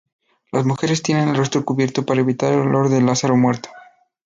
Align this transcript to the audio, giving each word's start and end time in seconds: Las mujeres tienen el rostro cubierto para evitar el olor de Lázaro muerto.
Las 0.51 0.65
mujeres 0.65 1.03
tienen 1.03 1.29
el 1.29 1.35
rostro 1.35 1.63
cubierto 1.63 2.07
para 2.07 2.21
evitar 2.21 2.51
el 2.53 2.61
olor 2.61 2.89
de 2.89 3.03
Lázaro 3.03 3.37
muerto. 3.37 3.69